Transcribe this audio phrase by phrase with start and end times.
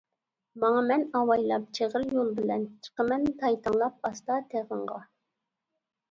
[0.61, 4.97] ماڭىمەن ئاۋايلاپ چىغىر يول بىلەن، چىقىمەن تايتاڭلاپ ئاستا تېغىڭغا.